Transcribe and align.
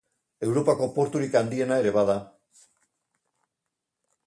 Europako 0.45 0.87
porturik 0.95 1.37
handiena 1.41 1.77
ere 1.83 1.93
bada. 1.99 2.17